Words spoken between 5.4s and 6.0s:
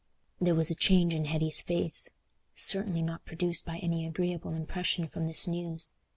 news.